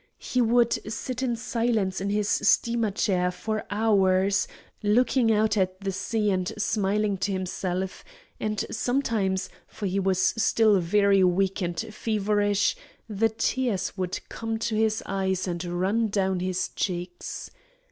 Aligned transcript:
He 0.17 0.41
would 0.41 0.91
sit 0.91 1.21
in 1.21 1.35
silence 1.35 2.01
in 2.01 2.09
his 2.09 2.27
steamer 2.27 2.89
chair 2.89 3.29
for 3.29 3.65
hours, 3.69 4.47
looking 4.81 5.31
out 5.31 5.57
at 5.57 5.79
the 5.79 5.91
sea 5.91 6.31
and 6.31 6.51
smiling 6.57 7.17
to 7.17 7.31
himself, 7.31 8.03
and 8.39 8.65
sometimes, 8.71 9.47
for 9.67 9.85
he 9.85 9.99
was 9.99 10.19
still 10.35 10.79
very 10.79 11.23
weak 11.23 11.61
and 11.61 11.79
feverish, 11.79 12.75
the 13.07 13.29
tears 13.29 13.95
would 13.95 14.27
come 14.27 14.57
to 14.57 14.73
his 14.75 15.03
eyes 15.05 15.47
and 15.47 15.63
run 15.65 16.07
down 16.07 16.39
his 16.39 16.69
cheeks. 16.69 17.51